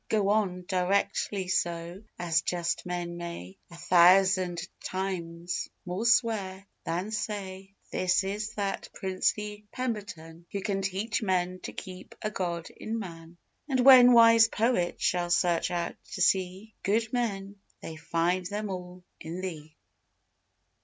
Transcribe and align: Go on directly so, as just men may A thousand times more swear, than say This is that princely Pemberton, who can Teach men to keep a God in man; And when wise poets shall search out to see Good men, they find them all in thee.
Go 0.09 0.29
on 0.29 0.63
directly 0.65 1.47
so, 1.47 2.01
as 2.17 2.41
just 2.41 2.87
men 2.87 3.17
may 3.17 3.55
A 3.69 3.75
thousand 3.77 4.59
times 4.83 5.69
more 5.85 6.07
swear, 6.07 6.65
than 6.85 7.11
say 7.11 7.75
This 7.91 8.23
is 8.23 8.55
that 8.55 8.89
princely 8.95 9.67
Pemberton, 9.71 10.47
who 10.51 10.61
can 10.61 10.81
Teach 10.81 11.21
men 11.21 11.59
to 11.59 11.71
keep 11.71 12.15
a 12.23 12.31
God 12.31 12.71
in 12.71 12.97
man; 12.97 13.37
And 13.69 13.81
when 13.81 14.13
wise 14.13 14.47
poets 14.47 15.03
shall 15.03 15.29
search 15.29 15.69
out 15.69 15.93
to 16.13 16.21
see 16.23 16.73
Good 16.81 17.13
men, 17.13 17.57
they 17.81 17.95
find 17.95 18.43
them 18.47 18.71
all 18.71 19.03
in 19.19 19.39
thee. 19.39 19.75